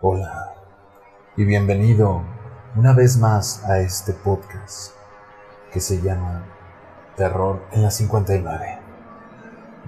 Hola 0.00 0.54
y 1.36 1.42
bienvenido 1.42 2.22
una 2.76 2.92
vez 2.92 3.16
más 3.16 3.64
a 3.64 3.80
este 3.80 4.12
podcast 4.12 4.92
que 5.72 5.80
se 5.80 6.00
llama 6.00 6.44
Terror 7.16 7.64
en 7.72 7.82
la 7.82 7.90
59. 7.90 8.78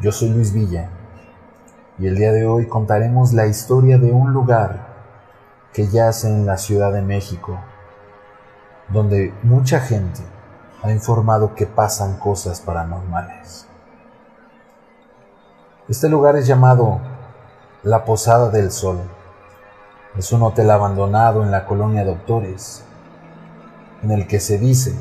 Yo 0.01 0.11
soy 0.11 0.31
Luis 0.31 0.53
Villa 0.53 0.91
y 1.97 2.09
el 2.09 2.17
día 2.17 2.33
de 2.33 2.45
hoy 2.45 2.67
contaremos 2.67 3.33
la 3.33 3.47
historia 3.47 3.99
de 3.99 4.11
un 4.11 4.33
lugar 4.33 4.85
que 5.73 5.87
yace 5.87 6.27
en 6.27 6.45
la 6.45 6.57
Ciudad 6.57 6.93
de 6.93 7.03
México, 7.03 7.61
donde 8.89 9.33
mucha 9.45 9.79
gente 9.79 10.23
ha 10.83 10.91
informado 10.91 11.55
que 11.55 11.67
pasan 11.67 12.17
cosas 12.17 12.61
paranormales. 12.61 13.69
Este 15.89 16.09
lugar 16.09 16.35
es 16.35 16.49
llamado 16.49 16.99
La 17.85 18.05
Posada 18.05 18.51
del 18.51 18.73
Sol. 18.73 18.99
Es 20.19 20.33
un 20.33 20.43
hotel 20.43 20.69
abandonado 20.71 21.45
en 21.45 21.53
la 21.53 21.65
colonia 21.65 22.05
Doctores, 22.05 22.83
en 24.03 24.11
el 24.11 24.27
que 24.27 24.41
se 24.41 24.59
dice 24.59 24.93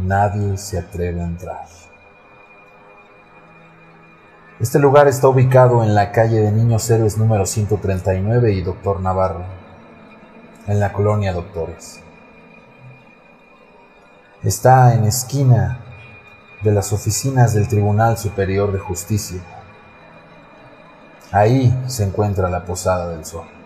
nadie 0.00 0.56
se 0.56 0.78
atreve 0.78 1.20
a 1.20 1.24
entrar. 1.24 1.66
Este 4.60 4.78
lugar 4.78 5.08
está 5.08 5.28
ubicado 5.28 5.84
en 5.84 5.94
la 5.94 6.10
calle 6.10 6.40
de 6.40 6.50
Niños 6.50 6.88
Héroes 6.90 7.18
número 7.18 7.44
139 7.44 8.52
y 8.52 8.62
Doctor 8.62 9.00
Navarro, 9.00 9.44
en 10.66 10.80
la 10.80 10.92
colonia 10.92 11.34
Doctores. 11.34 12.00
Está 14.42 14.94
en 14.94 15.04
esquina 15.04 15.80
de 16.62 16.72
las 16.72 16.92
oficinas 16.92 17.52
del 17.52 17.68
Tribunal 17.68 18.16
Superior 18.16 18.72
de 18.72 18.78
Justicia. 18.78 19.40
Ahí 21.30 21.76
se 21.86 22.04
encuentra 22.04 22.48
la 22.48 22.64
Posada 22.64 23.10
del 23.10 23.24
Sol 23.24 23.57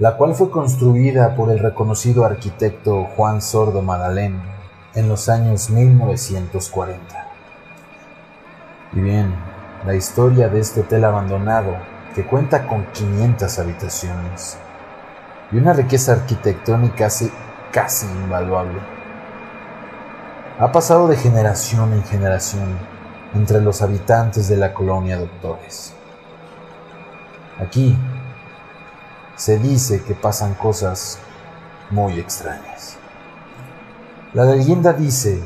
la 0.00 0.16
cual 0.16 0.34
fue 0.34 0.50
construida 0.50 1.34
por 1.36 1.50
el 1.50 1.58
reconocido 1.58 2.24
arquitecto 2.24 3.04
Juan 3.16 3.42
Sordo 3.42 3.82
Madalén 3.82 4.40
en 4.94 5.10
los 5.10 5.28
años 5.28 5.68
1940. 5.68 7.28
Y 8.94 9.00
bien, 9.00 9.34
la 9.84 9.94
historia 9.94 10.48
de 10.48 10.58
este 10.58 10.80
hotel 10.80 11.04
abandonado, 11.04 11.76
que 12.14 12.24
cuenta 12.24 12.66
con 12.66 12.86
500 12.86 13.58
habitaciones 13.58 14.56
y 15.52 15.58
una 15.58 15.74
riqueza 15.74 16.12
arquitectónica 16.12 17.08
casi 17.70 18.06
invaluable, 18.06 18.80
ha 20.58 20.72
pasado 20.72 21.08
de 21.08 21.16
generación 21.16 21.92
en 21.92 22.04
generación 22.04 22.78
entre 23.34 23.60
los 23.60 23.82
habitantes 23.82 24.48
de 24.48 24.56
la 24.56 24.72
colonia 24.72 25.18
Doctores. 25.18 25.92
Aquí, 27.58 27.98
se 29.40 29.58
dice 29.58 30.02
que 30.02 30.14
pasan 30.14 30.52
cosas 30.52 31.18
muy 31.90 32.20
extrañas. 32.20 32.98
La 34.34 34.44
leyenda 34.44 34.92
dice 34.92 35.42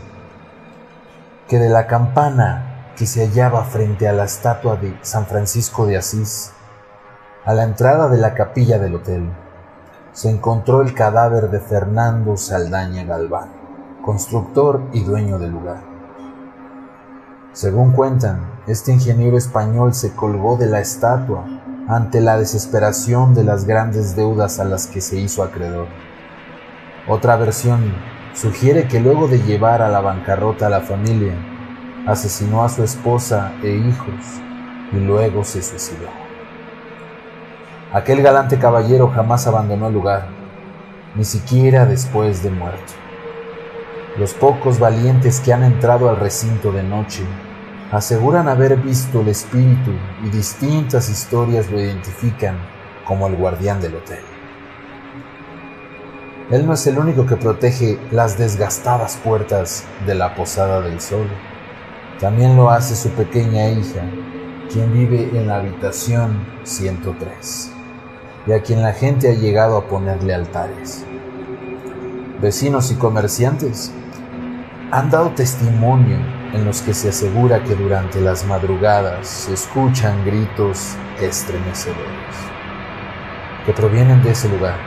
que 1.47 1.61
de 1.61 1.69
la 1.69 1.87
campana 1.87 2.91
que 2.97 3.07
se 3.07 3.25
hallaba 3.25 3.63
frente 3.63 4.09
a 4.09 4.13
la 4.13 4.25
estatua 4.25 4.75
de 4.75 4.99
San 5.03 5.27
Francisco 5.27 5.87
de 5.87 5.97
Asís, 5.97 6.51
a 7.45 7.55
la 7.55 7.63
entrada 7.63 8.09
de 8.09 8.19
la 8.19 8.35
capilla 8.35 8.81
del 8.81 8.97
hotel, 8.97 9.31
se 10.11 10.29
encontró 10.29 10.83
el 10.83 10.93
cadáver 10.93 11.49
de 11.49 11.61
Fernando 11.61 12.37
Saldaña 12.37 13.05
Galván, 13.05 13.51
constructor 14.05 14.83
y 14.93 15.05
dueño 15.05 15.39
del 15.39 15.53
lugar. 15.53 15.85
Según 17.53 17.93
cuentan, 17.93 18.61
este 18.67 18.91
ingeniero 18.91 19.39
español 19.39 19.95
se 19.95 20.17
colgó 20.17 20.57
de 20.57 20.67
la 20.67 20.81
estatua 20.81 21.45
ante 21.89 22.21
la 22.21 22.39
desesperación 22.39 23.35
de 23.35 23.45
las 23.45 23.67
grandes 23.67 24.17
deudas 24.17 24.59
a 24.59 24.65
las 24.65 24.87
que 24.87 25.01
se 25.01 25.19
hizo 25.19 25.43
acreedor. 25.43 25.87
Otra 27.07 27.37
versión 27.37 27.95
sugiere 28.33 28.89
que 28.89 29.01
luego 29.01 29.29
de 29.29 29.43
llevar 29.43 29.83
a 29.83 29.89
la 29.89 30.01
bancarrota 30.01 30.67
a 30.67 30.71
la 30.71 30.81
familia, 30.81 31.35
asesinó 32.07 32.65
a 32.65 32.69
su 32.69 32.83
esposa 32.83 33.53
e 33.63 33.71
hijos 33.71 34.15
y 34.93 34.97
luego 34.97 35.45
se 35.45 35.63
suicidó. 35.63 36.09
Aquel 37.93 38.23
galante 38.23 38.59
caballero 38.59 39.09
jamás 39.09 39.47
abandonó 39.47 39.89
el 39.89 39.95
lugar, 39.95 40.27
ni 41.15 41.25
siquiera 41.25 41.87
después 41.87 42.43
de 42.43 42.51
muerto. 42.51 42.93
Los 44.19 44.33
pocos 44.33 44.79
valientes 44.79 45.41
que 45.41 45.53
han 45.53 45.63
entrado 45.63 46.09
al 46.09 46.17
recinto 46.17 46.73
de 46.73 46.83
noche 46.83 47.25
aseguran 47.95 48.49
haber 48.49 48.77
visto 48.77 49.21
el 49.21 49.29
espíritu 49.29 49.93
y 50.25 50.29
distintas 50.29 51.09
historias 51.09 51.71
lo 51.71 51.81
identifican 51.81 52.59
como 53.07 53.29
el 53.29 53.37
guardián 53.37 53.81
del 53.81 53.95
hotel. 53.95 54.19
Él 56.51 56.67
no 56.67 56.73
es 56.73 56.85
el 56.89 56.99
único 56.99 57.25
que 57.25 57.37
protege 57.37 58.01
las 58.11 58.37
desgastadas 58.37 59.17
puertas 59.17 59.85
de 60.07 60.17
la 60.17 60.35
Posada 60.35 60.81
del 60.81 61.01
Sol. 61.01 61.29
También 62.19 62.57
lo 62.57 62.69
hace 62.69 62.97
su 62.97 63.11
pequeña 63.11 63.69
hija, 63.69 64.03
quien 64.73 64.93
vive 64.93 65.31
en 65.33 65.47
la 65.47 65.59
habitación 65.59 66.45
103, 66.65 67.71
y 68.49 68.53
a 68.53 68.61
quien 68.61 68.83
la 68.83 68.93
gente 68.93 69.31
ha 69.31 69.35
llegado 69.35 69.77
a 69.77 69.87
ponerle 69.87 70.35
altares. 70.35 71.07
Vecinos 72.43 72.91
y 72.91 72.97
comerciantes 72.97 73.93
han 74.91 75.11
dado 75.11 75.31
testimonio 75.31 76.44
en 76.55 76.65
los 76.65 76.81
que 76.83 76.95
se 76.95 77.09
asegura 77.09 77.65
que 77.65 77.75
durante 77.75 78.21
las 78.21 78.47
madrugadas 78.47 79.27
se 79.27 79.55
escuchan 79.55 80.25
gritos 80.25 80.95
estremecedores 81.21 82.55
que 83.67 83.73
provienen 83.73 84.23
de 84.23 84.31
ese 84.31 84.49
lugar. 84.49 84.79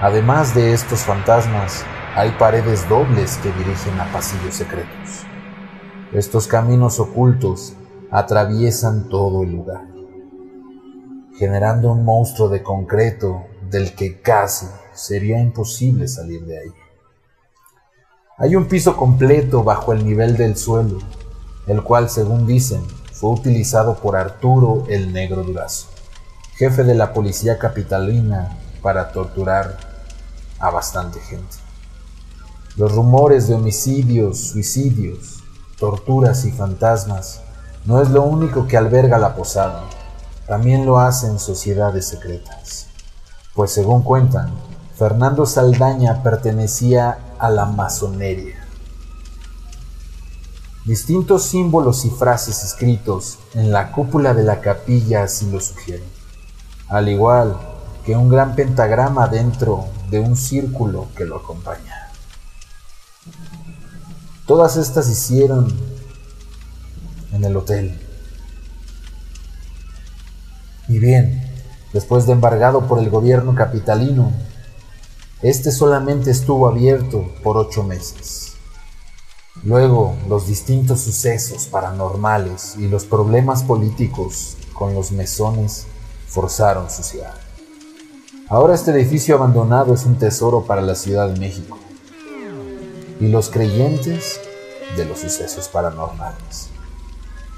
Además 0.00 0.54
de 0.54 0.72
estos 0.72 1.00
fantasmas, 1.00 1.84
hay 2.14 2.30
paredes 2.32 2.88
dobles 2.88 3.38
que 3.38 3.50
dirigen 3.52 3.98
a 3.98 4.12
pasillos 4.12 4.54
secretos. 4.54 5.24
Estos 6.12 6.46
caminos 6.46 7.00
ocultos 7.00 7.74
atraviesan 8.10 9.08
todo 9.08 9.42
el 9.42 9.52
lugar, 9.52 9.88
generando 11.36 11.90
un 11.92 12.04
monstruo 12.04 12.48
de 12.48 12.62
concreto 12.62 13.42
del 13.68 13.94
que 13.94 14.20
casi 14.20 14.66
sería 14.92 15.40
imposible 15.40 16.06
salir 16.06 16.44
de 16.44 16.58
ahí. 16.58 16.83
Hay 18.36 18.56
un 18.56 18.66
piso 18.66 18.96
completo 18.96 19.62
bajo 19.62 19.92
el 19.92 20.04
nivel 20.04 20.36
del 20.36 20.56
suelo, 20.56 20.98
el 21.68 21.84
cual, 21.84 22.10
según 22.10 22.48
dicen, 22.48 22.82
fue 23.12 23.30
utilizado 23.30 23.94
por 23.94 24.16
Arturo 24.16 24.82
el 24.88 25.12
Negro 25.12 25.44
Durazo, 25.44 25.86
jefe 26.56 26.82
de 26.82 26.96
la 26.96 27.12
policía 27.12 27.58
capitalina, 27.58 28.58
para 28.82 29.12
torturar 29.12 29.78
a 30.58 30.68
bastante 30.70 31.20
gente. 31.20 31.56
Los 32.76 32.92
rumores 32.92 33.46
de 33.46 33.54
homicidios, 33.54 34.48
suicidios, 34.48 35.44
torturas 35.78 36.44
y 36.44 36.50
fantasmas 36.50 37.40
no 37.84 38.02
es 38.02 38.10
lo 38.10 38.22
único 38.22 38.66
que 38.66 38.76
alberga 38.76 39.16
la 39.16 39.36
posada, 39.36 39.84
también 40.48 40.86
lo 40.86 40.98
hacen 40.98 41.38
sociedades 41.38 42.08
secretas, 42.08 42.88
pues 43.54 43.70
según 43.70 44.02
cuentan, 44.02 44.50
Fernando 44.98 45.46
Saldaña 45.46 46.24
pertenecía 46.24 47.18
a 47.44 47.50
la 47.50 47.66
masonería. 47.66 48.64
Distintos 50.84 51.44
símbolos 51.44 52.04
y 52.04 52.10
frases 52.10 52.62
escritos 52.62 53.38
en 53.54 53.70
la 53.70 53.92
cúpula 53.92 54.34
de 54.34 54.44
la 54.44 54.60
capilla 54.60 55.24
así 55.24 55.50
lo 55.50 55.60
sugieren, 55.60 56.08
al 56.88 57.08
igual 57.08 57.58
que 58.04 58.16
un 58.16 58.28
gran 58.28 58.54
pentagrama 58.54 59.28
dentro 59.28 59.86
de 60.10 60.20
un 60.20 60.36
círculo 60.36 61.08
que 61.16 61.24
lo 61.24 61.36
acompaña. 61.36 62.10
Todas 64.46 64.76
estas 64.76 65.08
hicieron 65.08 65.74
en 67.32 67.44
el 67.44 67.56
hotel. 67.56 67.98
Y 70.88 70.98
bien, 70.98 71.50
después 71.94 72.26
de 72.26 72.32
embargado 72.32 72.86
por 72.86 72.98
el 72.98 73.08
gobierno 73.08 73.54
capitalino, 73.54 74.32
este 75.44 75.70
solamente 75.72 76.30
estuvo 76.30 76.66
abierto 76.66 77.30
por 77.42 77.58
ocho 77.58 77.82
meses. 77.82 78.54
Luego, 79.62 80.16
los 80.26 80.46
distintos 80.46 81.02
sucesos 81.02 81.66
paranormales 81.66 82.76
y 82.78 82.88
los 82.88 83.04
problemas 83.04 83.62
políticos 83.62 84.56
con 84.72 84.94
los 84.94 85.12
mesones 85.12 85.84
forzaron 86.28 86.88
su 86.88 87.02
cierre. 87.02 87.44
Ahora 88.48 88.74
este 88.74 88.92
edificio 88.92 89.34
abandonado 89.34 89.92
es 89.92 90.06
un 90.06 90.16
tesoro 90.16 90.62
para 90.62 90.80
la 90.80 90.94
Ciudad 90.94 91.28
de 91.28 91.38
México 91.38 91.76
y 93.20 93.28
los 93.28 93.50
creyentes 93.50 94.40
de 94.96 95.04
los 95.04 95.18
sucesos 95.18 95.68
paranormales. 95.68 96.70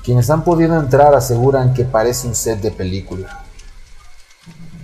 Quienes 0.02 0.28
han 0.28 0.42
podido 0.42 0.76
entrar 0.76 1.14
aseguran 1.14 1.72
que 1.72 1.84
parece 1.84 2.26
un 2.26 2.34
set 2.34 2.60
de 2.60 2.72
película 2.72 3.45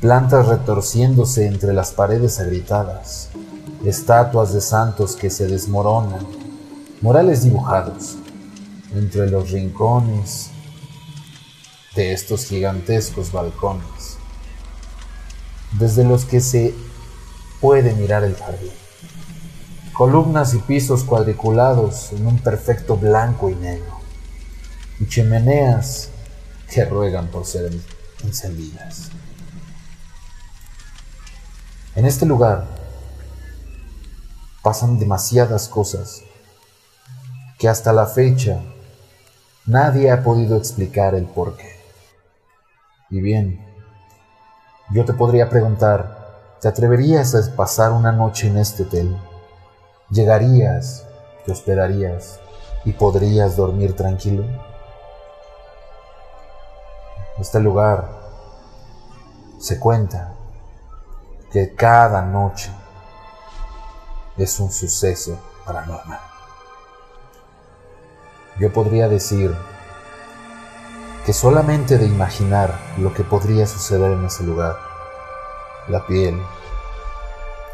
plantas 0.02 0.48
retorciéndose 0.48 1.46
entre 1.46 1.72
las 1.72 1.92
paredes 1.92 2.40
agritadas, 2.40 3.28
estatuas 3.84 4.52
de 4.52 4.60
santos 4.60 5.14
que 5.14 5.30
se 5.30 5.46
desmoronan, 5.46 6.26
murales 7.00 7.44
dibujados 7.44 8.16
entre 8.92 9.30
los 9.30 9.52
rincones 9.52 10.50
de 11.94 12.12
estos 12.12 12.46
gigantescos 12.46 13.30
balcones. 13.30 14.18
desde 15.78 16.04
los 16.04 16.26
que 16.26 16.40
se 16.40 16.74
puede 17.60 17.94
mirar 17.94 18.24
el 18.24 18.34
jardín. 18.36 18.72
Columnas 19.94 20.52
y 20.52 20.58
pisos 20.58 21.04
cuadriculados 21.04 22.12
en 22.12 22.26
un 22.26 22.38
perfecto 22.38 22.96
blanco 22.96 23.48
y 23.48 23.54
negro. 23.54 24.00
Y 25.00 25.06
chimeneas 25.06 26.10
que 26.68 26.84
ruegan 26.84 27.28
por 27.28 27.46
ser 27.46 27.70
encendidas. 28.22 29.10
En 31.94 32.06
este 32.06 32.24
lugar 32.24 32.64
pasan 34.62 34.98
demasiadas 34.98 35.68
cosas 35.68 36.22
que 37.58 37.68
hasta 37.68 37.92
la 37.92 38.06
fecha 38.06 38.62
nadie 39.66 40.10
ha 40.10 40.22
podido 40.22 40.56
explicar 40.56 41.14
el 41.14 41.26
porqué. 41.26 41.70
Y 43.10 43.20
bien, 43.20 43.62
yo 44.90 45.04
te 45.04 45.12
podría 45.12 45.50
preguntar, 45.50 46.56
¿te 46.62 46.68
atreverías 46.68 47.34
a 47.34 47.54
pasar 47.54 47.92
una 47.92 48.10
noche 48.10 48.46
en 48.46 48.56
este 48.56 48.84
hotel? 48.84 49.14
¿Llegarías, 50.08 51.06
te 51.44 51.52
hospedarías 51.52 52.40
y 52.86 52.92
podrías 52.92 53.54
dormir 53.54 53.94
tranquilo? 53.94 54.44
Este 57.38 57.60
lugar 57.60 58.08
se 59.58 59.78
cuenta 59.78 60.32
que 61.52 61.74
cada 61.74 62.22
noche 62.22 62.72
es 64.38 64.58
un 64.58 64.72
suceso 64.72 65.38
paranormal. 65.66 66.20
Yo 68.58 68.72
podría 68.72 69.06
decir 69.06 69.54
que 71.26 71.34
solamente 71.34 71.98
de 71.98 72.06
imaginar 72.06 72.74
lo 72.96 73.12
que 73.12 73.22
podría 73.22 73.66
suceder 73.66 74.12
en 74.12 74.24
ese 74.24 74.44
lugar, 74.44 74.78
la 75.88 76.06
piel 76.06 76.40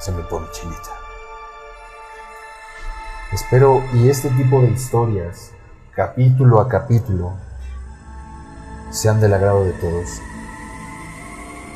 se 0.01 0.11
me 0.11 0.23
pone 0.25 0.51
chinita. 0.51 0.91
Espero 3.33 3.85
y 3.95 4.09
este 4.09 4.29
tipo 4.31 4.61
de 4.61 4.71
historias, 4.71 5.53
capítulo 5.95 6.61
a 6.61 6.69
capítulo, 6.69 7.35
sean 8.91 9.21
del 9.21 9.35
agrado 9.35 9.65
de 9.65 9.73
todos. 9.75 10.09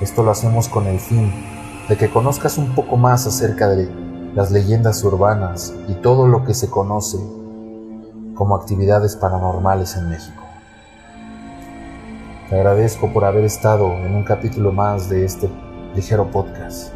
Esto 0.00 0.24
lo 0.24 0.32
hacemos 0.32 0.68
con 0.68 0.86
el 0.88 0.98
fin 0.98 1.51
de 1.88 1.96
que 1.96 2.10
conozcas 2.10 2.58
un 2.58 2.74
poco 2.74 2.96
más 2.96 3.26
acerca 3.26 3.68
de 3.68 3.88
las 4.34 4.50
leyendas 4.50 5.02
urbanas 5.04 5.74
y 5.88 5.94
todo 5.94 6.26
lo 6.26 6.44
que 6.44 6.54
se 6.54 6.70
conoce 6.70 7.18
como 8.34 8.54
actividades 8.54 9.16
paranormales 9.16 9.96
en 9.96 10.08
México. 10.08 10.42
Te 12.48 12.56
agradezco 12.56 13.12
por 13.12 13.24
haber 13.24 13.44
estado 13.44 13.92
en 13.92 14.14
un 14.14 14.24
capítulo 14.24 14.72
más 14.72 15.08
de 15.08 15.24
este 15.24 15.50
ligero 15.94 16.30
podcast, 16.30 16.92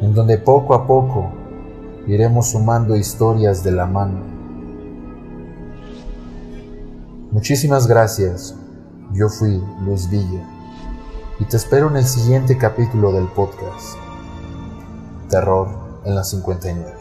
en 0.00 0.14
donde 0.14 0.38
poco 0.38 0.74
a 0.74 0.86
poco 0.86 1.30
iremos 2.06 2.50
sumando 2.50 2.96
historias 2.96 3.64
de 3.64 3.72
la 3.72 3.86
mano. 3.86 4.20
Muchísimas 7.32 7.86
gracias 7.86 8.54
yo 9.12 9.28
fui 9.28 9.62
Luis 9.84 10.08
Villa 10.08 10.55
y 11.38 11.44
te 11.44 11.56
espero 11.56 11.88
en 11.88 11.96
el 11.98 12.06
siguiente 12.06 12.56
capítulo 12.56 13.12
del 13.12 13.26
podcast 13.26 13.96
Terror 15.28 15.68
en 16.04 16.14
la 16.14 16.24
59. 16.24 16.94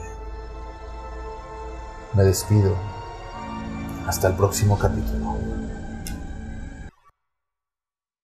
Me 2.14 2.24
despido. 2.24 2.74
Hasta 4.08 4.28
el 4.28 4.36
próximo 4.36 4.78
capítulo. 4.78 5.25